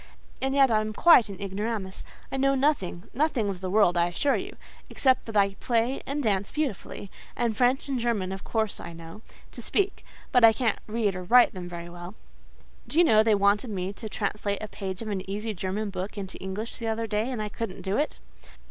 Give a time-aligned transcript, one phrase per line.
[0.41, 2.03] And yet I am quite an ignoramus.
[2.31, 4.55] I know nothing—nothing in the world—I assure you;
[4.89, 9.61] except that I play and dance beautifully,—and French and German of course I know, to
[9.61, 12.15] speak; but I can't read or write them very well.
[12.87, 16.17] Do you know they wanted me to translate a page of an easy German book
[16.17, 18.17] into English the other day, and I couldn't do it.